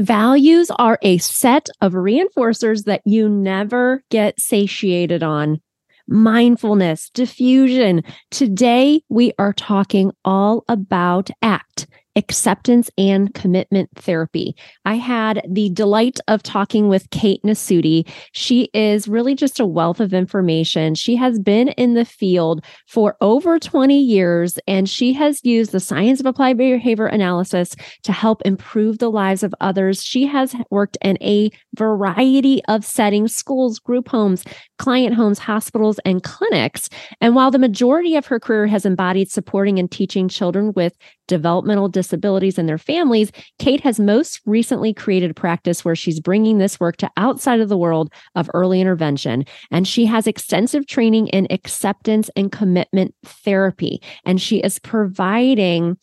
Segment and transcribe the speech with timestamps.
[0.00, 5.60] Values are a set of reinforcers that you never get satiated on.
[6.08, 8.02] Mindfulness, diffusion.
[8.30, 11.86] Today, we are talking all about ACT,
[12.20, 14.54] acceptance and commitment therapy.
[14.84, 18.06] I had the delight of talking with Kate Nasuti.
[18.32, 20.94] She is really just a wealth of information.
[20.94, 25.80] She has been in the field for over 20 years and she has used the
[25.80, 30.02] science of applied behavior analysis to help improve the lives of others.
[30.02, 34.44] She has worked in a variety of settings, schools, group homes,
[34.78, 36.88] client homes, hospitals, and clinics.
[37.20, 40.96] And while the majority of her career has embodied supporting and teaching children with
[41.28, 46.58] developmental disabilities and their families, Kate has most recently created a practice where she's bringing
[46.58, 49.44] this work to outside of the world of early intervention.
[49.70, 54.02] And she has extensive training in acceptance and commitment therapy.
[54.24, 55.96] And she is providing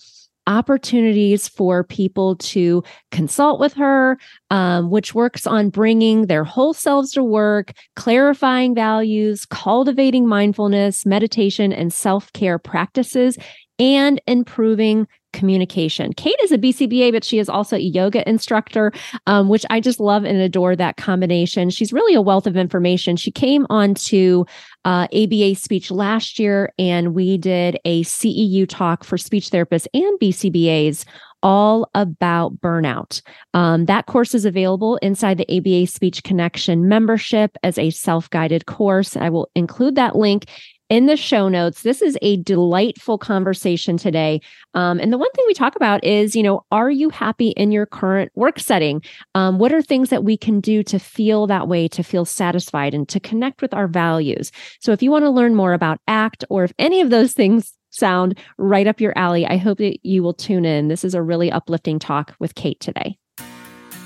[0.48, 4.18] opportunities for people to consult with her,
[4.50, 11.72] um, which works on bringing their whole selves to work, clarifying values, cultivating mindfulness, meditation,
[11.72, 13.38] and self care practices,
[13.78, 16.12] and improving communication.
[16.14, 18.92] Kate is a BCBA, but she is also a yoga instructor,
[19.28, 21.70] um, which I just love and adore that combination.
[21.70, 23.16] She's really a wealth of information.
[23.16, 24.46] She came on to
[24.84, 30.20] uh, ABA speech last year, and we did a CEU talk for speech therapists and
[30.20, 31.06] BCBAs
[31.44, 33.22] all about burnout.
[33.54, 38.66] Um, that course is available inside the ABA Speech Connection membership as a self guided
[38.66, 39.16] course.
[39.16, 40.46] I will include that link
[40.90, 41.82] in the show notes.
[41.84, 44.42] This is a delightful conversation today.
[44.74, 47.72] Um, and the one thing we talk about is, you know, are you happy in
[47.72, 49.02] your current work setting?
[49.36, 52.94] Um, what are things that we can do to feel that way, to feel satisfied,
[52.94, 54.52] and to connect with our values?
[54.80, 57.74] So if you want to learn more about ACT or if any of those things
[57.90, 60.88] sound right up your alley, I hope that you will tune in.
[60.88, 63.18] This is a really uplifting talk with Kate today.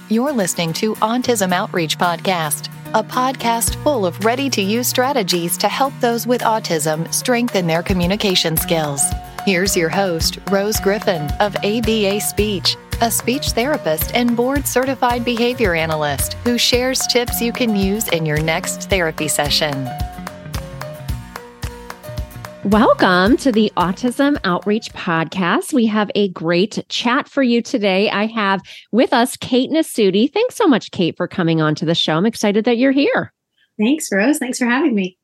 [0.10, 5.70] You're listening to Autism Outreach Podcast, a podcast full of ready to use strategies to
[5.70, 9.02] help those with autism strengthen their communication skills.
[9.46, 15.74] Here's your host, Rose Griffin of ABA Speech, a speech therapist and board certified behavior
[15.74, 19.88] analyst who shares tips you can use in your next therapy session.
[22.66, 25.74] Welcome to the Autism Outreach Podcast.
[25.74, 28.08] We have a great chat for you today.
[28.12, 28.62] I have
[28.92, 30.32] with us Kate Nasuti.
[30.32, 32.14] Thanks so much, Kate, for coming on to the show.
[32.14, 33.34] I'm excited that you're here.
[33.80, 34.38] Thanks, Rose.
[34.38, 35.18] Thanks for having me.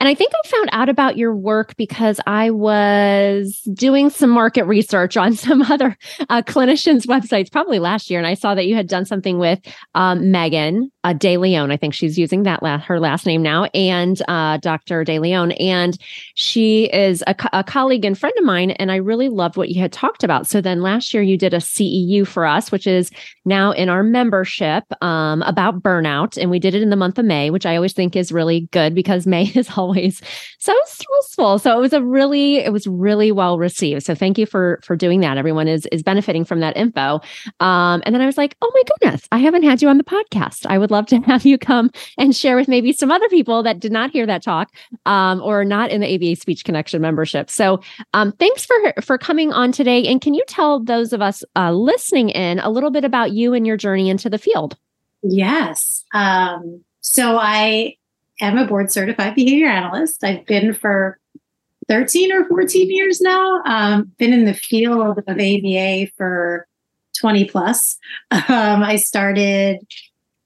[0.00, 4.64] And I think I found out about your work because I was doing some market
[4.64, 5.96] research on some other
[6.28, 8.18] uh, clinicians' websites, probably last year.
[8.18, 9.60] And I saw that you had done something with
[9.94, 11.70] um, Megan uh, De Leon.
[11.70, 15.04] I think she's using that la- her last name now, and uh, Dr.
[15.04, 15.52] De Leon.
[15.52, 15.96] And
[16.34, 18.72] she is a, co- a, colleague and friend of mine.
[18.72, 20.46] And I really loved what you had talked about.
[20.46, 23.10] So then last year you did a CEU for us, which is
[23.44, 26.36] now in our membership um, about burnout.
[26.40, 28.68] And we did it in the month of May, which I always think is really
[28.72, 30.22] good because May is always
[30.58, 31.58] so stressful.
[31.58, 34.04] So it was a really, it was really well received.
[34.04, 35.36] So thank you for for doing that.
[35.36, 37.20] Everyone is is benefiting from that info.
[37.60, 40.04] Um, and then I was like, oh my goodness, I haven't had you on the
[40.04, 40.66] podcast.
[40.66, 43.78] I would love to have you come and share with maybe some other people that
[43.78, 44.70] did not hear that talk
[45.06, 47.50] um, or not in the ABA Speech Connection membership.
[47.50, 47.80] So
[48.14, 50.06] um, thanks for for coming on today.
[50.06, 53.52] And can you tell those of us uh, listening in a little bit about you
[53.52, 54.76] and your journey into the field?
[55.22, 56.04] Yes.
[56.12, 57.96] Um, so I
[58.40, 60.24] am a board certified behavior analyst.
[60.24, 61.18] I've been for
[61.88, 63.62] 13 or 14 years now.
[63.64, 66.66] Um, been in the field of ABA for
[67.18, 67.98] 20 plus.
[68.48, 69.78] Um, I started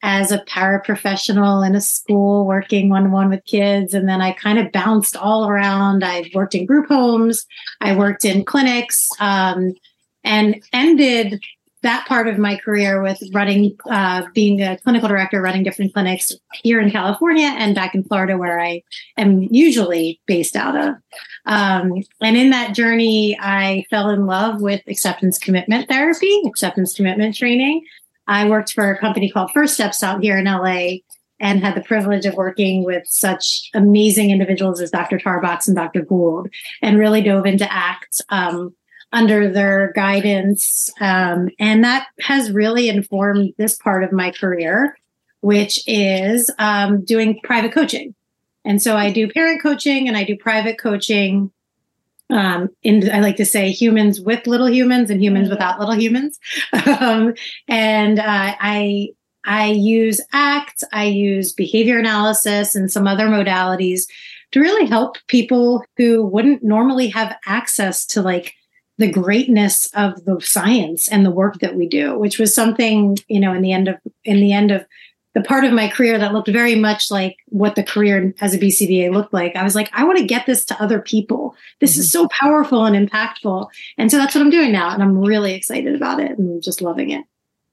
[0.02, 3.94] as a paraprofessional in a school working one to one with kids.
[3.94, 6.04] And then I kind of bounced all around.
[6.04, 7.44] I worked in group homes,
[7.80, 9.72] I worked in clinics, um,
[10.22, 11.42] and ended
[11.82, 16.32] that part of my career with running, uh, being a clinical director, running different clinics
[16.62, 18.82] here in California and back in Florida, where I
[19.16, 20.94] am usually based out of.
[21.46, 27.36] Um, and in that journey, I fell in love with acceptance commitment therapy, acceptance commitment
[27.36, 27.84] training.
[28.26, 30.98] I worked for a company called First Steps out here in LA
[31.40, 35.18] and had the privilege of working with such amazing individuals as Dr.
[35.18, 36.02] Tarbox and Dr.
[36.02, 36.48] Gould
[36.82, 38.74] and really dove into ACT um,
[39.12, 40.90] under their guidance.
[41.00, 44.96] Um, and that has really informed this part of my career,
[45.40, 48.14] which is um, doing private coaching.
[48.64, 51.50] And so I do parent coaching and I do private coaching
[52.30, 56.38] um, in I like to say humans with little humans and humans without little humans.
[57.00, 57.32] um,
[57.68, 58.24] and uh,
[58.60, 59.08] I
[59.46, 64.02] I use ACT, I use behavior analysis and some other modalities
[64.52, 68.54] to really help people who wouldn't normally have access to like
[68.98, 73.40] the greatness of the science and the work that we do, which was something, you
[73.40, 74.84] know, in the end of in the end of
[75.34, 78.58] the part of my career that looked very much like what the career as a
[78.58, 79.54] BCBA looked like.
[79.54, 81.54] I was like, I want to get this to other people.
[81.80, 82.00] This mm-hmm.
[82.00, 83.68] is so powerful and impactful.
[83.98, 84.90] And so that's what I'm doing now.
[84.90, 87.24] And I'm really excited about it and just loving it.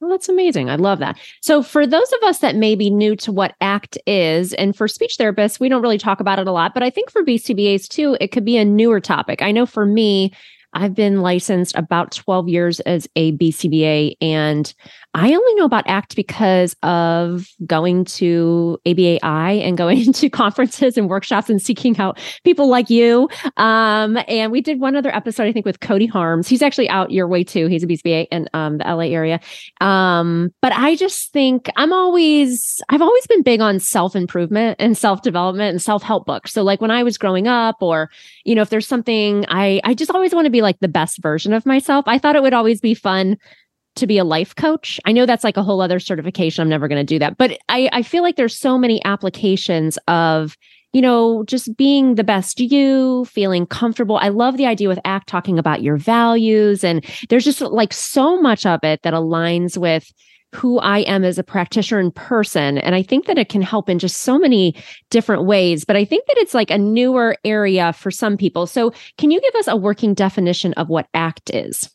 [0.01, 0.69] Well, that's amazing.
[0.69, 1.17] I love that.
[1.41, 4.87] So, for those of us that may be new to what ACT is, and for
[4.87, 7.87] speech therapists, we don't really talk about it a lot, but I think for BCBAs
[7.87, 9.41] too, it could be a newer topic.
[9.41, 10.33] I know for me,
[10.75, 14.71] I've been licensed about 12 years as a BCBA, and
[15.15, 21.09] I only know about ACT because of going to ABAI and going to conferences and
[21.09, 23.29] workshops and seeking out people like you.
[23.55, 26.49] Um, and we did one other episode, I think, with Cody Harms.
[26.49, 27.67] He's actually out your way too.
[27.67, 29.39] He's a BCBA in um, the LA area.
[29.79, 34.97] Um, but I just think I'm always, I've always been big on self improvement and
[34.97, 36.51] self development and self help books.
[36.51, 38.09] So, like when I was growing up, or,
[38.43, 41.21] you know, if there's something I, I just always want to be like the best
[41.21, 42.03] version of myself.
[42.05, 43.37] I thought it would always be fun
[43.95, 44.99] to be a life coach.
[45.05, 46.61] I know that's like a whole other certification.
[46.61, 47.37] I'm never going to do that.
[47.37, 50.57] But I, I feel like there's so many applications of,
[50.93, 54.17] you know, just being the best you, feeling comfortable.
[54.17, 56.83] I love the idea with ACT talking about your values.
[56.83, 60.11] And there's just like so much of it that aligns with
[60.53, 62.77] who I am as a practitioner in person.
[62.77, 64.75] And I think that it can help in just so many
[65.09, 65.83] different ways.
[65.83, 68.65] But I think that it's like a newer area for some people.
[68.65, 71.89] So, can you give us a working definition of what ACT is?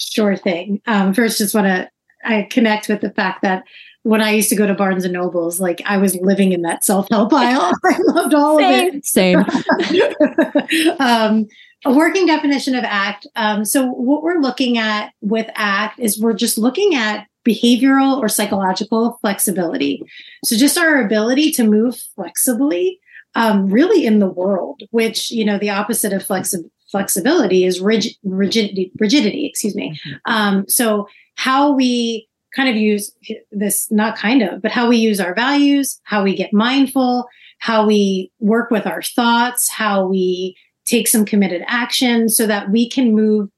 [0.00, 0.80] Sure thing.
[0.86, 1.90] Um, first, just want to
[2.24, 3.64] I connect with the fact that
[4.02, 6.84] when I used to go to Barnes and Nobles, like I was living in that
[6.84, 7.72] self help aisle.
[7.84, 8.88] I loved all Same.
[8.88, 9.06] of it.
[9.06, 10.96] Same.
[11.00, 11.46] um,
[11.84, 13.26] a working definition of ACT.
[13.36, 18.28] Um, so, what we're looking at with ACT is we're just looking at behavioral or
[18.28, 20.02] psychological flexibility.
[20.44, 23.00] So, just our ability to move flexibly,
[23.34, 28.14] um, really in the world, which, you know, the opposite of flexi- flexibility is rigid,
[28.24, 29.90] rigidity, rigidity, excuse me.
[29.90, 30.32] Mm-hmm.
[30.32, 33.12] Um, so how we kind of use
[33.52, 37.26] this, not kind of, but how we use our values, how we get mindful,
[37.58, 42.88] how we work with our thoughts, how we take some committed action so that we
[42.88, 43.48] can move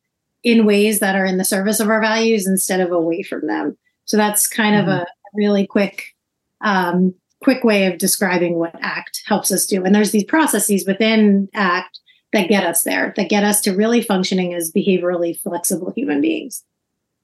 [0.43, 3.77] in ways that are in the service of our values instead of away from them.
[4.05, 4.91] So that's kind mm-hmm.
[4.91, 6.15] of a really quick,
[6.61, 9.85] um, quick way of describing what ACT helps us do.
[9.85, 11.99] And there's these processes within ACT
[12.33, 16.65] that get us there, that get us to really functioning as behaviorally flexible human beings.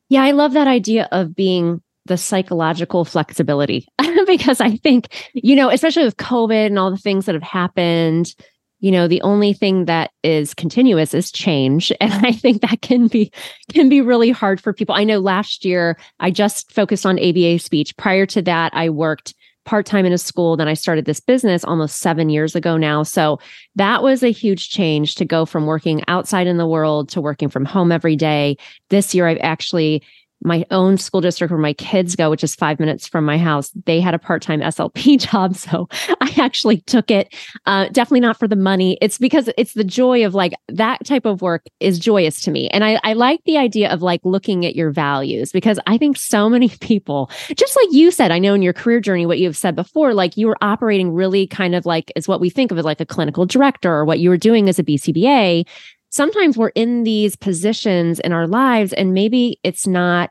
[0.08, 3.86] Yeah, I love that idea of being the psychological flexibility
[4.26, 8.34] because I think, you know, especially with COVID and all the things that have happened,
[8.80, 11.92] you know, the only thing that is continuous is change.
[12.00, 13.30] And I think that can be
[13.72, 14.94] can be really hard for people.
[14.94, 17.96] I know last year I just focused on ABA speech.
[17.96, 19.34] Prior to that, I worked
[19.68, 20.56] part time in a school.
[20.56, 23.02] Then I started this business almost seven years ago now.
[23.02, 23.38] So
[23.76, 27.50] that was a huge change to go from working outside in the world to working
[27.50, 28.56] from home every day.
[28.88, 30.02] This year, I've actually
[30.42, 33.70] my own school district where my kids go, which is five minutes from my house,
[33.86, 35.56] they had a part time SLP job.
[35.56, 35.88] So
[36.20, 37.34] I actually took it.
[37.66, 38.98] Uh, definitely not for the money.
[39.00, 42.68] It's because it's the joy of like that type of work is joyous to me.
[42.68, 46.16] And I, I like the idea of like looking at your values because I think
[46.16, 49.56] so many people, just like you said, I know in your career journey, what you've
[49.56, 52.78] said before, like you were operating really kind of like is what we think of
[52.78, 55.66] as like a clinical director or what you were doing as a BCBA
[56.10, 60.30] sometimes we're in these positions in our lives and maybe it's not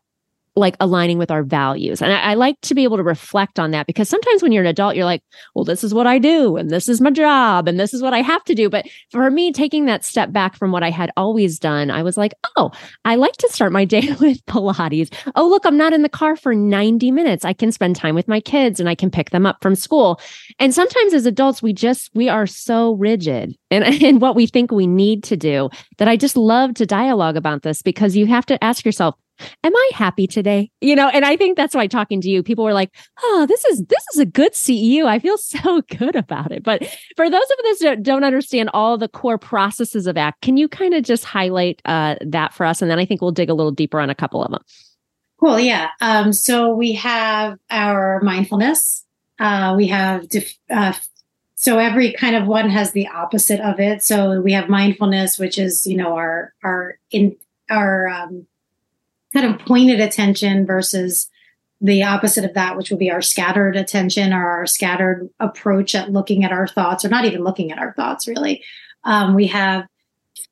[0.58, 2.02] like aligning with our values.
[2.02, 4.64] And I, I, like to be able to reflect on that because sometimes when you're
[4.64, 7.68] an adult, you're like, well, this is what I do and this is my job
[7.68, 8.70] and this is what I have to do.
[8.70, 12.18] But for me, taking that step back from what I had always done, I was
[12.18, 12.72] like, oh,
[13.06, 15.14] I like to start my day with Pilates.
[15.36, 17.46] Oh, look, I'm not in the car for 90 minutes.
[17.46, 20.20] I can spend time with my kids and I can pick them up from school.
[20.60, 24.72] And sometimes as adults, we just, we are so rigid and, and what we think
[24.72, 28.46] we need to do that I just love to dialogue about this because you have
[28.48, 29.16] to ask yourself,
[29.64, 30.72] am I happy today?
[30.82, 32.92] You know, and I think that's why talking to you, people were like,
[33.24, 35.06] oh, this is this is a good CEU.
[35.06, 36.64] I feel so good about it.
[36.64, 36.84] But
[37.16, 40.68] for those of us that don't understand all the core processes of ACT, can you
[40.68, 42.82] kind of just highlight uh, that for us?
[42.82, 44.62] And then I think we'll dig a little deeper on a couple of them.
[45.40, 45.60] Cool.
[45.60, 45.90] Yeah.
[46.02, 49.06] Um, so we have our mindfulness.
[49.40, 50.94] Uh, we have def- uh,
[51.60, 54.04] so every kind of one has the opposite of it.
[54.04, 57.36] So we have mindfulness, which is you know our our in
[57.70, 58.46] our um,
[59.34, 61.28] kind of pointed attention versus
[61.82, 66.12] the opposite of that, which would be our scattered attention or our scattered approach at
[66.12, 68.64] looking at our thoughts, or not even looking at our thoughts, really.
[69.04, 69.88] Um, we have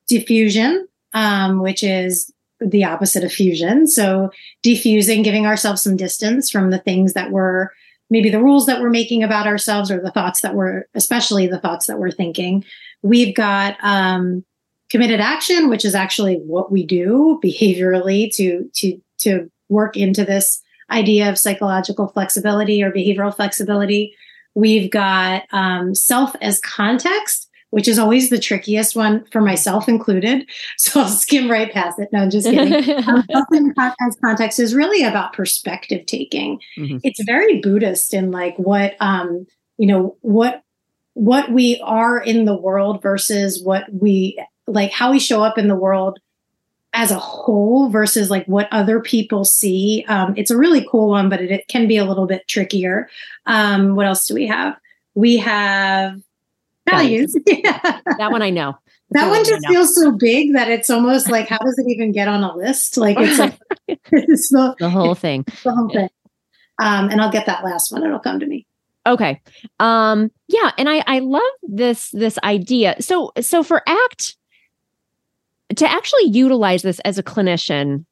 [0.08, 3.86] diffusion, um, which is the opposite of fusion.
[3.86, 4.32] So,
[4.64, 7.70] diffusing, giving ourselves some distance from the things that we're
[8.10, 11.60] maybe the rules that we're making about ourselves or the thoughts that we're, especially the
[11.60, 12.64] thoughts that we're thinking.
[13.02, 14.44] We've got um,
[14.90, 20.62] committed action, which is actually what we do behaviorally to to to work into this
[20.92, 24.16] idea of psychological flexibility or behavioral flexibility.
[24.54, 30.50] We've got um, self as context, which is always the trickiest one for myself included.
[30.78, 32.10] So I'll skim right past it.
[32.14, 32.74] No, I'm just kidding.
[33.08, 33.24] um,
[34.02, 36.60] as context is really about perspective taking.
[36.78, 37.00] Mm-hmm.
[37.04, 39.46] It's very Buddhist in like what um,
[39.78, 40.64] you know what
[41.16, 45.68] what we are in the world versus what we like how we show up in
[45.68, 46.20] the world
[46.94, 50.06] as a whole versus like what other people see.
[50.08, 53.10] Um, it's a really cool one, but it, it can be a little bit trickier.
[53.46, 54.78] Um, what else do we have?
[55.16, 56.22] We have
[56.90, 57.34] values.
[57.46, 58.76] that one I know.
[59.12, 62.12] That's that one just feels so big that it's almost like, how does it even
[62.12, 62.98] get on a list?
[62.98, 65.44] Like it's like it's the, the, whole thing.
[65.64, 66.10] The whole thing.
[66.82, 68.04] Um, and I'll get that last one.
[68.04, 68.66] It'll come to me.
[69.08, 69.42] Okay.
[69.80, 72.96] Um, yeah, and I I love this this idea.
[73.00, 74.36] So so for ACT
[75.76, 78.06] to actually utilize this as a clinician,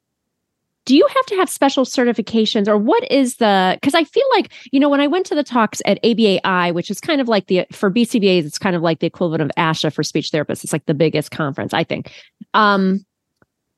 [0.86, 4.52] do you have to have special certifications or what is the because i feel like
[4.72, 7.46] you know when i went to the talks at abai which is kind of like
[7.46, 10.64] the for bcbas it's kind of like the equivalent of asha for speech therapists.
[10.64, 12.12] It's like the biggest conference i think.
[12.54, 13.04] Um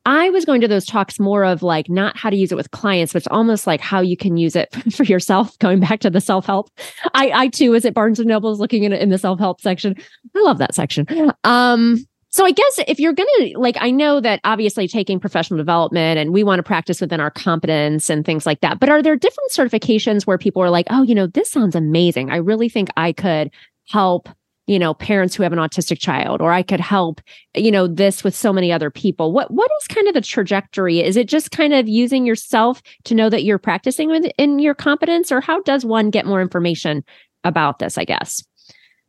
[0.04, 2.70] i was going to those talks more of like not how to use it with
[2.70, 6.10] clients but it's almost like how you can use it for yourself going back to
[6.10, 6.70] the self-help.
[7.14, 9.96] I i too was at barnes and nobles looking in, in the self-help section.
[10.34, 11.06] I love that section.
[11.44, 15.56] Um so I guess if you're going to like I know that obviously taking professional
[15.56, 18.78] development and we want to practice within our competence and things like that.
[18.78, 22.30] But are there different certifications where people are like, "Oh, you know, this sounds amazing.
[22.30, 23.50] I really think I could
[23.88, 24.28] help
[24.66, 27.20] you know parents who have an autistic child or i could help
[27.54, 31.00] you know this with so many other people what what is kind of the trajectory
[31.00, 35.30] is it just kind of using yourself to know that you're practicing within your competence
[35.30, 37.04] or how does one get more information
[37.44, 38.42] about this i guess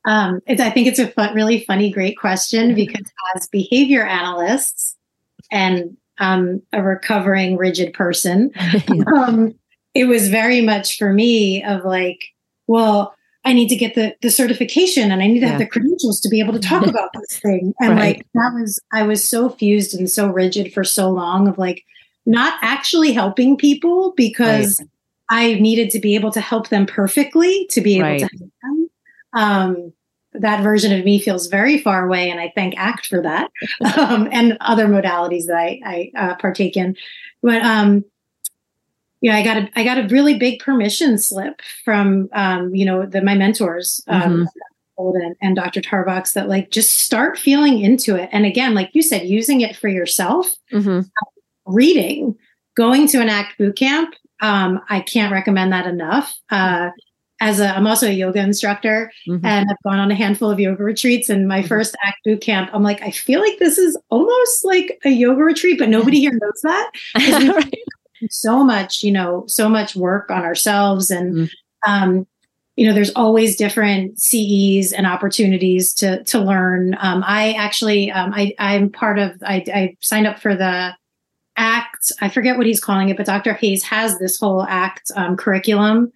[0.05, 4.95] um, I think it's a fun, really funny, great question because as behavior analysts
[5.51, 8.51] and um, a recovering rigid person,
[9.17, 9.53] um,
[9.93, 12.23] it was very much for me of like,
[12.67, 13.13] well,
[13.47, 15.51] I need to get the the certification and I need to yeah.
[15.51, 17.73] have the credentials to be able to talk about this thing.
[17.79, 18.17] And right.
[18.17, 21.83] like that was I was so fused and so rigid for so long of like
[22.25, 24.89] not actually helping people because right.
[25.29, 28.19] I needed to be able to help them perfectly to be able right.
[28.19, 28.76] to help them.
[29.37, 29.93] Um,
[30.33, 33.49] that version of me feels very far away, and I thank ACT for that,
[33.97, 36.95] um, and other modalities that I, I uh, partake in.
[37.41, 38.03] But um,
[39.21, 43.05] yeah, I got a I got a really big permission slip from um, you know
[43.05, 44.03] the my mentors.
[44.07, 44.47] Um,
[44.99, 45.17] mm-hmm.
[45.17, 45.81] and, and Dr.
[45.81, 48.29] Tarbox that like just start feeling into it.
[48.31, 51.01] And again, like you said, using it for yourself, mm-hmm.
[51.65, 52.35] reading,
[52.75, 54.13] going to an ACT boot camp.
[54.39, 56.35] Um, I can't recommend that enough.
[56.51, 56.89] Uh,
[57.39, 59.45] as a, I'm also a yoga instructor mm-hmm.
[59.45, 61.29] and I've gone on a handful of yoga retreats.
[61.29, 61.67] And my mm-hmm.
[61.67, 65.43] first ACT boot camp, I'm like, I feel like this is almost like a yoga
[65.43, 66.91] retreat, but nobody here knows that.
[67.15, 67.73] right.
[68.31, 71.11] So much, you know, so much work on ourselves.
[71.11, 71.91] And, mm-hmm.
[71.91, 72.27] um,
[72.75, 76.95] you know, there's always different CEs and opportunities to to learn.
[76.99, 79.31] Um, I actually, um, I, I'm part of.
[79.41, 80.93] I, I signed up for the
[81.57, 82.11] ACT.
[82.21, 83.53] I forget what he's calling it, but Dr.
[83.53, 86.11] Hayes has this whole ACT um, curriculum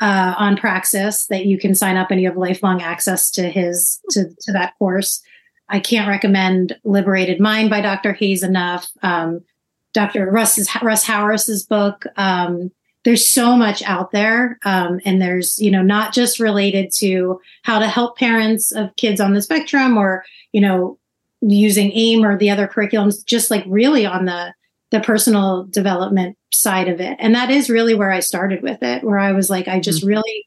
[0.00, 4.00] uh, on Praxis that you can sign up and you have lifelong access to his
[4.10, 5.22] to, to that course.
[5.68, 8.12] I can't recommend Liberated Mind by Dr.
[8.12, 8.88] Hayes enough.
[9.02, 9.44] Um,
[9.92, 10.30] Dr.
[10.30, 12.04] Russ's, Russ Harris's book.
[12.16, 12.70] Um,
[13.04, 17.78] there's so much out there, um, and there's you know not just related to how
[17.78, 20.98] to help parents of kids on the spectrum, or you know
[21.40, 24.52] using AIM or the other curriculums, just like really on the
[24.90, 27.16] the personal development side of it.
[27.18, 30.00] And that is really where I started with it, where I was like, I just
[30.00, 30.08] mm-hmm.
[30.08, 30.46] really,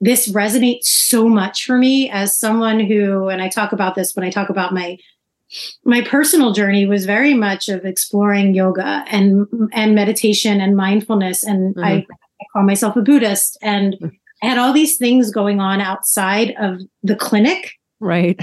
[0.00, 4.24] this resonates so much for me as someone who, and I talk about this when
[4.24, 4.98] I talk about my,
[5.84, 11.74] my personal journey was very much of exploring yoga and and meditation and mindfulness and
[11.74, 11.84] mm-hmm.
[11.84, 14.12] I, I, call myself a buddhist and mm.
[14.42, 18.40] i had all these things going on outside of the clinic right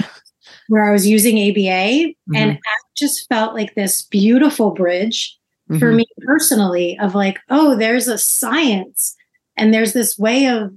[0.67, 2.36] where i was using aba mm-hmm.
[2.36, 5.38] and I just felt like this beautiful bridge
[5.70, 5.80] mm-hmm.
[5.80, 9.16] for me personally of like, oh, there's a science
[9.56, 10.74] and there's this way of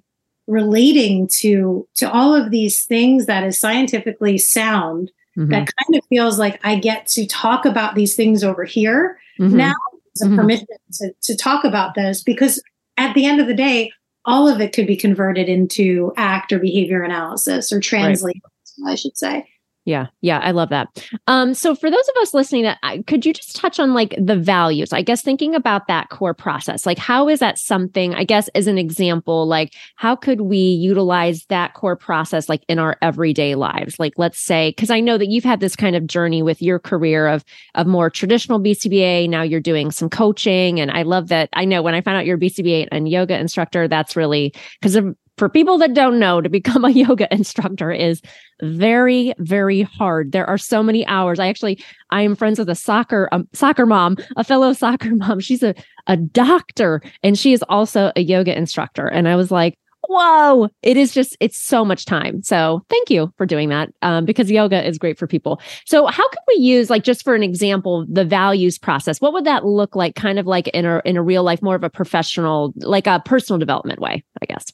[0.47, 5.50] relating to to all of these things that is scientifically sound mm-hmm.
[5.50, 9.57] that kind of feels like I get to talk about these things over here mm-hmm.
[9.57, 9.75] now
[10.17, 10.37] as a mm-hmm.
[10.37, 12.61] permission to, to talk about this because
[12.97, 13.93] at the end of the day,
[14.25, 18.43] all of it could be converted into act or behavior analysis or translate,
[18.83, 18.93] right.
[18.93, 19.49] I should say.
[19.87, 20.07] Yeah.
[20.21, 20.39] Yeah.
[20.41, 20.89] I love that.
[21.27, 24.37] Um, so for those of us listening that could you just touch on like the
[24.37, 24.93] values?
[24.93, 28.67] I guess thinking about that core process, like how is that something, I guess, as
[28.67, 33.99] an example, like how could we utilize that core process like in our everyday lives?
[33.99, 36.79] Like let's say, because I know that you've had this kind of journey with your
[36.79, 37.43] career of
[37.75, 39.31] of more traditional BCBA.
[39.31, 40.79] Now you're doing some coaching.
[40.79, 41.49] And I love that.
[41.55, 44.95] I know when I found out you're a BCBA and yoga instructor, that's really because
[44.95, 48.21] of for people that don't know, to become a yoga instructor is
[48.63, 50.33] very, very hard.
[50.33, 51.41] There are so many hours.
[51.41, 55.41] I actually, I am friends with a soccer um, soccer mom, a fellow soccer mom.
[55.41, 55.75] She's a
[56.07, 59.07] a doctor, and she is also a yoga instructor.
[59.07, 59.79] And I was like,
[60.09, 62.43] whoa, it is just it's so much time.
[62.43, 65.59] So thank you for doing that um, because yoga is great for people.
[65.87, 69.23] So how can we use like just for an example the values process?
[69.23, 70.17] What would that look like?
[70.17, 73.23] Kind of like in a in a real life, more of a professional, like a
[73.25, 74.67] personal development way, I guess.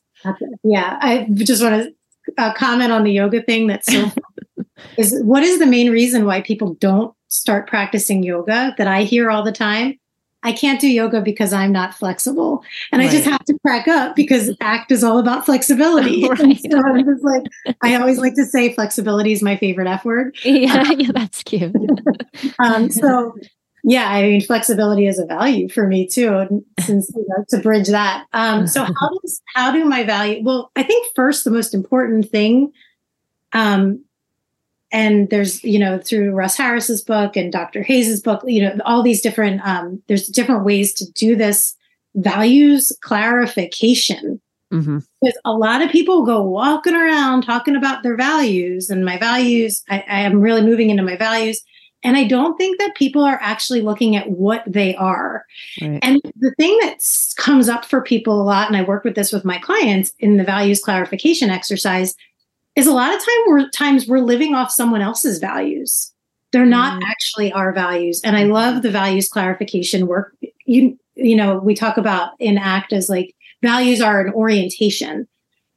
[0.63, 1.95] Yeah, I just want to
[2.39, 3.67] uh, comment on the yoga thing.
[3.67, 4.11] That's so
[4.99, 9.31] is what is the main reason why people don't start practicing yoga that I hear
[9.31, 9.99] all the time?
[10.43, 12.63] I can't do yoga because I'm not flexible.
[12.93, 13.09] And right.
[13.09, 16.29] I just have to crack up because ACT is all about flexibility.
[16.29, 16.61] right.
[16.71, 17.43] So I'm just like,
[17.83, 20.37] I always like to say flexibility is my favorite F word.
[20.45, 21.75] Yeah, yeah that's cute.
[22.61, 23.35] um, so
[23.89, 27.87] yeah, I mean, flexibility is a value for me too, since you know, to bridge
[27.87, 28.27] that.
[28.33, 30.43] Um, so how does how do my value?
[30.43, 32.73] Well, I think first the most important thing,
[33.53, 34.05] um,
[34.91, 37.85] and there's you know through Russ Harris's book and Dr.
[37.85, 41.77] Hayes's book, you know all these different um, there's different ways to do this
[42.17, 44.41] values clarification.
[44.73, 44.99] Mm-hmm.
[45.23, 49.85] Because a lot of people go walking around talking about their values and my values.
[49.89, 51.63] I, I am really moving into my values
[52.03, 55.45] and I don't think that people are actually looking at what they are.
[55.81, 55.99] Right.
[56.03, 56.99] And the thing that
[57.37, 60.37] comes up for people a lot, and I work with this with my clients in
[60.37, 62.15] the values clarification exercise,
[62.77, 66.13] is a lot of time we're, times we're living off someone else's values.
[66.53, 67.07] They're not mm.
[67.07, 68.21] actually our values.
[68.23, 70.35] And I love the values clarification work.
[70.65, 75.27] You, you know, we talk about in ACT as like values are an orientation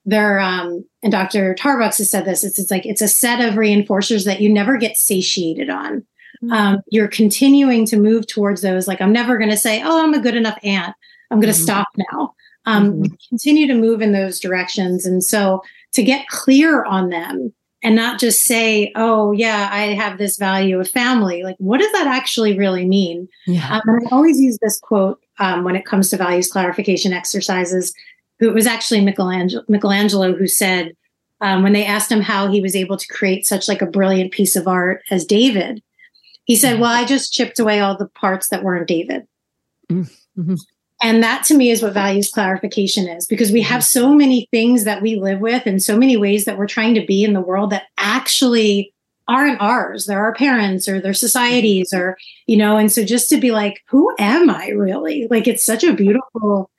[0.10, 1.56] they're um, and Dr.
[1.56, 2.44] tarbox has said this.
[2.44, 6.06] It's, it's like it's a set of reinforcers that you never get satiated on.
[6.44, 6.52] Mm-hmm.
[6.52, 8.88] Um, you're continuing to move towards those.
[8.88, 10.96] Like, I'm never going to say, oh, I'm a good enough aunt.
[11.32, 11.64] I'm going to mm-hmm.
[11.64, 12.34] stop now.
[12.66, 13.14] Um, mm-hmm.
[13.30, 15.06] Continue to move in those directions.
[15.06, 15.62] And so
[15.94, 17.54] to get clear on them
[17.84, 21.44] and not just say, oh, yeah, I have this value of family.
[21.44, 23.28] Like, what does that actually really mean?
[23.48, 23.68] Yeah.
[23.76, 27.94] Um, and I always use this quote um, when it comes to values clarification exercises.
[28.40, 30.96] It was actually Michelangelo, Michelangelo who said,
[31.42, 34.32] um, when they asked him how he was able to create such like a brilliant
[34.32, 35.82] piece of art as David,
[36.46, 39.28] he said, Well, I just chipped away all the parts that weren't David.
[39.92, 40.56] Mm-hmm.
[41.02, 44.84] And that to me is what values clarification is because we have so many things
[44.84, 47.42] that we live with and so many ways that we're trying to be in the
[47.42, 48.94] world that actually
[49.30, 50.06] aren't ours.
[50.06, 53.82] They're our parents or their societies or, you know, and so just to be like,
[53.88, 55.28] who am I really?
[55.30, 56.70] Like it's such a beautiful,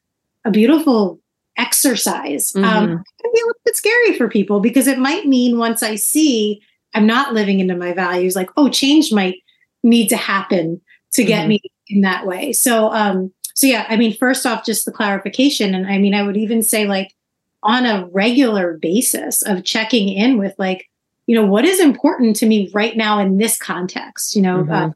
[0.45, 1.21] a beautiful
[1.61, 2.57] exercise.
[2.57, 2.77] Um, mm-hmm.
[2.77, 5.97] Um, can be a little bit scary for people because it might mean once I
[5.97, 6.63] see
[6.95, 9.37] I'm not living into my values, like, oh, change might
[9.83, 10.81] need to happen
[11.13, 11.49] to get mm-hmm.
[11.49, 12.53] me in that way.
[12.53, 15.75] So, um, so yeah, I mean, first off, just the clarification.
[15.75, 17.15] And I mean, I would even say like
[17.63, 20.89] on a regular basis of checking in with like,
[21.27, 24.73] you know, what is important to me right now in this context, you know, mm-hmm.
[24.73, 24.91] uh,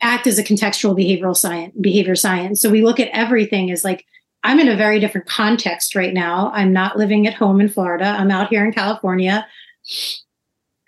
[0.00, 2.60] act as a contextual behavioral science, behavior science.
[2.60, 4.06] So we look at everything as like,
[4.44, 6.50] I'm in a very different context right now.
[6.54, 8.06] I'm not living at home in Florida.
[8.06, 9.46] I'm out here in California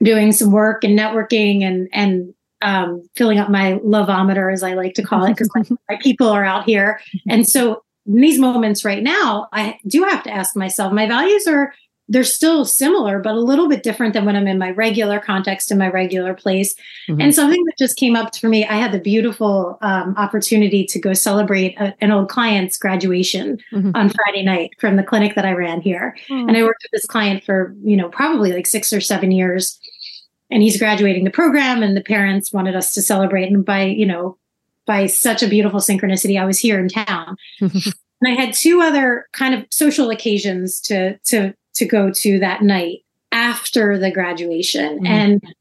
[0.02, 2.32] doing some work and networking and, and
[2.62, 6.28] um, filling up my lovometer, as I like to call it, because my, my people
[6.28, 7.00] are out here.
[7.28, 11.46] And so in these moments right now, I do have to ask myself, my values
[11.46, 11.74] are
[12.10, 15.70] they're still similar, but a little bit different than when I'm in my regular context
[15.70, 16.74] in my regular place.
[17.08, 17.20] Mm-hmm.
[17.20, 20.98] And something that just came up for me, I had the beautiful um, opportunity to
[20.98, 23.92] go celebrate a, an old client's graduation mm-hmm.
[23.94, 26.16] on Friday night from the clinic that I ran here.
[26.28, 26.48] Mm-hmm.
[26.48, 29.78] And I worked with this client for, you know, probably like six or seven years
[30.50, 34.04] and he's graduating the program and the parents wanted us to celebrate and by you
[34.04, 34.36] know
[34.84, 37.94] by such a beautiful synchronicity i was here in town and
[38.26, 43.04] i had two other kind of social occasions to to to go to that night
[43.32, 44.96] after the graduation.
[44.96, 45.06] Mm-hmm.
[45.06, 45.54] and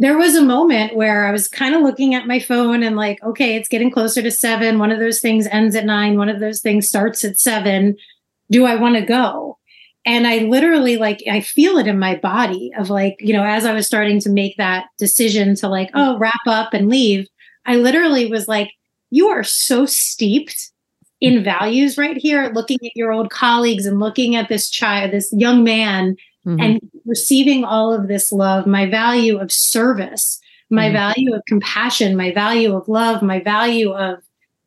[0.00, 3.22] there was a moment where i was kind of looking at my phone and like
[3.22, 4.78] okay it's getting closer to seven.
[4.78, 6.18] One of those things ends at nine.
[6.18, 7.96] One of those things starts at seven.
[8.50, 9.58] Do i want to go?
[10.04, 13.64] And i literally like i feel it in my body of like you know as
[13.64, 17.26] i was starting to make that decision to like oh wrap up and leave
[17.64, 18.70] i literally was like
[19.10, 20.72] you are so steeped
[21.24, 25.32] in values right here looking at your old colleagues and looking at this child this
[25.32, 26.60] young man mm-hmm.
[26.60, 30.94] and receiving all of this love, my value of service, my mm-hmm.
[30.94, 34.18] value of compassion, my value of love, my value of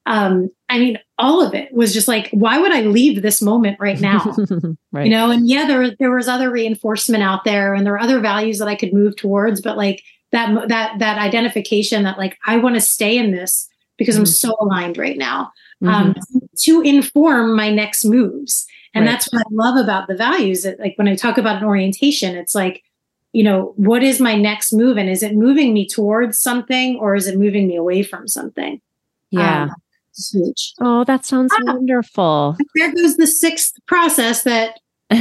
[0.06, 3.78] um, I mean, all of it was just like, why would I leave this moment
[3.78, 4.34] right now?
[4.94, 5.06] right.
[5.06, 8.22] You know, and yeah, there there was other reinforcement out there, and there were other
[8.22, 12.56] values that I could move towards, but like that that that identification that like I
[12.56, 13.68] want to stay in this
[13.98, 14.22] because mm-hmm.
[14.22, 15.52] I'm so aligned right now
[15.86, 16.40] um, mm-hmm.
[16.64, 18.66] to inform my next moves.
[18.94, 19.12] And right.
[19.12, 20.64] that's what I love about the values.
[20.64, 22.84] That, like when I talk about an orientation, it's like,
[23.34, 24.98] you know, what is my next move?
[24.98, 28.82] And is it moving me towards something or is it moving me away from something?
[29.30, 29.64] Yeah.
[29.64, 29.72] Um,
[30.34, 30.74] huge.
[30.80, 32.58] Oh, that sounds ah, wonderful.
[32.76, 34.80] There goes the sixth process that.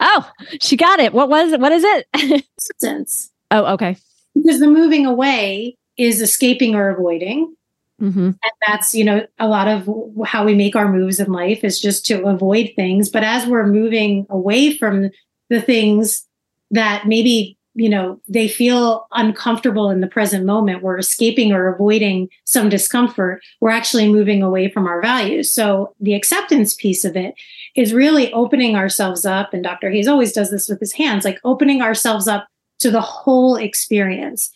[0.00, 1.12] oh, she got it.
[1.12, 1.60] What was it?
[1.60, 2.06] What is it?
[2.56, 3.30] Acceptance.
[3.50, 3.96] Oh, okay.
[4.34, 7.54] Because the moving away is escaping or avoiding.
[8.00, 8.26] Mm-hmm.
[8.26, 9.88] And that's, you know, a lot of
[10.26, 13.10] how we make our moves in life is just to avoid things.
[13.10, 15.10] But as we're moving away from
[15.50, 16.26] the things
[16.70, 22.28] that maybe, you know, they feel uncomfortable in the present moment, we're escaping or avoiding
[22.44, 25.52] some discomfort, we're actually moving away from our values.
[25.52, 27.34] So the acceptance piece of it
[27.76, 29.52] is really opening ourselves up.
[29.52, 29.90] And Dr.
[29.90, 32.48] Hayes always does this with his hands, like opening ourselves up
[32.80, 34.50] to the whole experience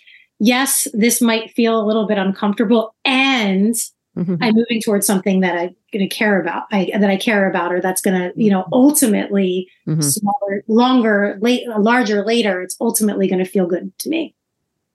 [0.44, 3.74] yes, this might feel a little bit uncomfortable and
[4.16, 4.36] mm-hmm.
[4.40, 7.72] I'm moving towards something that I'm going to care about, I, that I care about,
[7.72, 10.02] or that's going to, you know, ultimately mm-hmm.
[10.02, 14.34] smaller, longer, late, larger later, it's ultimately going to feel good to me.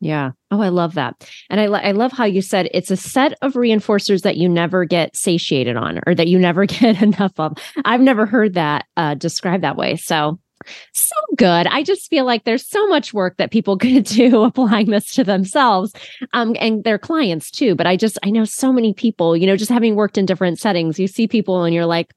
[0.02, 0.32] Yeah.
[0.52, 1.30] Oh, I love that.
[1.50, 4.48] And I, lo- I love how you said it's a set of reinforcers that you
[4.48, 7.58] never get satiated on or that you never get enough of.
[7.86, 9.96] I've never heard that uh, described that way.
[9.96, 10.40] So
[10.94, 11.68] so good.
[11.68, 15.24] I just feel like there's so much work that people could do applying this to
[15.24, 15.94] themselves
[16.34, 17.76] um, and their clients too.
[17.76, 20.60] But I just, I know so many people, you know, just having worked in different
[20.60, 22.14] settings, you see people and you're like,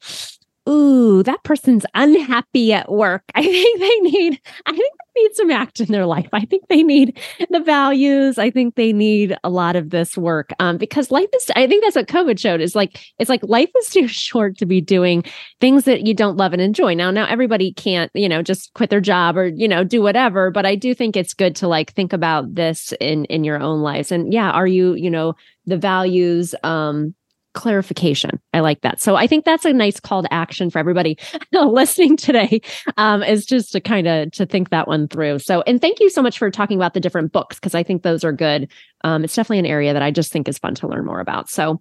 [0.68, 3.24] ooh, that person's unhappy at work.
[3.34, 6.28] I think they need, I think they need some act in their life.
[6.32, 7.18] I think they need
[7.50, 8.38] the values.
[8.38, 10.52] I think they need a lot of this work.
[10.60, 13.70] Um, because life is, I think that's what COVID showed is like, it's like life
[13.78, 15.24] is too short to be doing
[15.60, 16.94] things that you don't love and enjoy.
[16.94, 20.50] Now, now everybody can't, you know, just quit their job or, you know, do whatever.
[20.50, 23.80] But I do think it's good to like think about this in, in your own
[23.80, 24.12] lives.
[24.12, 25.34] And yeah, are you, you know,
[25.66, 27.14] the values, um,
[27.54, 28.40] clarification.
[28.52, 29.00] I like that.
[29.00, 31.18] So I think that's a nice call to action for everybody
[31.52, 32.60] listening today
[32.96, 35.40] um, is just to kind of to think that one through.
[35.40, 38.02] So and thank you so much for talking about the different books because I think
[38.02, 38.70] those are good.
[39.04, 41.50] Um, it's definitely an area that I just think is fun to learn more about.
[41.50, 41.80] So,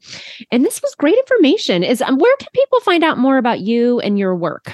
[0.51, 1.83] and this was great information.
[1.83, 4.73] Is um, where can people find out more about you and your work?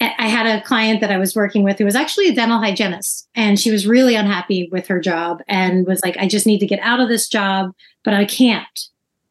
[0.00, 3.28] I had a client that I was working with who was actually a dental hygienist,
[3.34, 6.66] and she was really unhappy with her job and was like, I just need to
[6.66, 8.80] get out of this job, but I can't.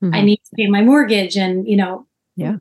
[0.04, 0.16] Mm-hmm.
[0.16, 2.58] I need to pay my mortgage and, you know, yeah.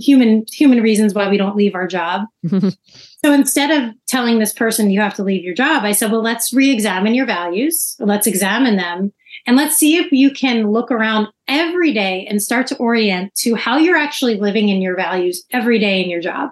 [0.00, 2.22] Human human reasons why we don't leave our job.
[2.50, 6.22] so instead of telling this person you have to leave your job, I said, well,
[6.22, 7.94] let's re-examine your values.
[8.00, 9.12] Let's examine them
[9.46, 13.54] and let's see if you can look around every day and start to orient to
[13.54, 16.50] how you're actually living in your values every day in your job.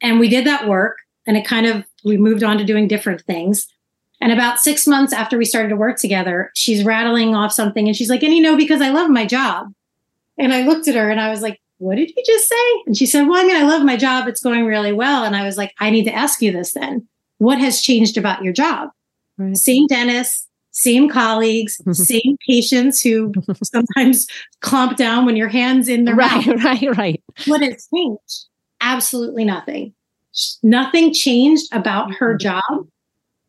[0.00, 3.22] And we did that work and it kind of we moved on to doing different
[3.22, 3.66] things.
[4.20, 7.96] And about six months after we started to work together, she's rattling off something and
[7.96, 9.72] she's like, and you know, because I love my job.
[10.38, 12.82] And I looked at her and I was like, what did you just say?
[12.86, 14.26] And she said, well, I mean, I love my job.
[14.28, 15.24] It's going really well.
[15.24, 17.06] And I was like, I need to ask you this then.
[17.38, 18.90] What has changed about your job?
[19.36, 19.56] Right.
[19.56, 24.26] Same dentist, same colleagues, same patients who sometimes
[24.62, 26.64] clomp down when your hands in the right, mouth.
[26.64, 27.22] right, right.
[27.46, 28.46] What has changed?
[28.80, 29.94] Absolutely nothing.
[30.62, 32.42] Nothing changed about her mm-hmm.
[32.42, 32.86] job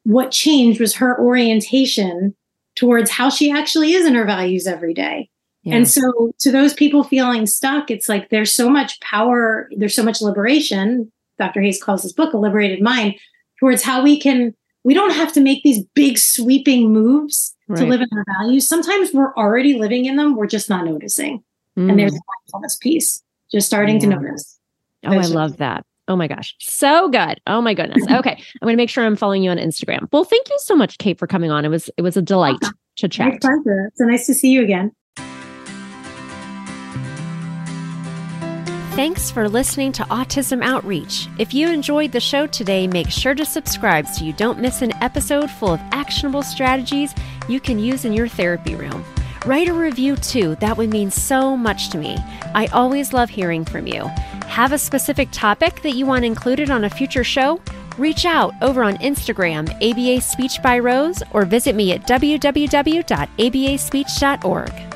[0.06, 2.36] what changed was her orientation
[2.76, 5.30] towards how she actually is in her values every day.
[5.64, 5.76] Yeah.
[5.76, 10.04] And so to those people feeling stuck, it's like there's so much power, there's so
[10.04, 11.12] much liberation.
[11.40, 11.62] Dr.
[11.62, 13.16] Hayes calls this book a liberated mind
[13.60, 17.80] towards how we can, we don't have to make these big sweeping moves right.
[17.80, 18.68] to live in our values.
[18.68, 21.44] Sometimes we're already living in them, we're just not noticing.
[21.78, 21.90] Mm.
[21.90, 24.02] And there's a mindfulness piece, just starting yeah.
[24.02, 24.60] to notice.
[25.04, 25.84] Oh, I love that.
[26.08, 26.56] Oh my gosh.
[26.60, 27.40] So good.
[27.48, 28.04] Oh my goodness.
[28.16, 28.32] Okay.
[28.32, 30.08] I'm going to make sure I'm following you on Instagram.
[30.12, 31.66] Well, thank you so much, Kate, for coming on.
[31.66, 32.78] It was it was a delight awesome.
[32.98, 33.28] to chat.
[33.34, 33.92] My pleasure.
[33.96, 34.92] So nice to see you again.
[38.96, 41.28] Thanks for listening to Autism Outreach.
[41.38, 44.94] If you enjoyed the show today, make sure to subscribe so you don't miss an
[45.04, 47.14] episode full of actionable strategies
[47.50, 49.04] you can use in your therapy room.
[49.46, 52.18] Write a review too, that would mean so much to me.
[52.56, 54.10] I always love hearing from you.
[54.48, 57.60] Have a specific topic that you want included on a future show?
[57.98, 64.95] Reach out over on Instagram, ABA Speech by Rose, or visit me at www.abaspeech.org.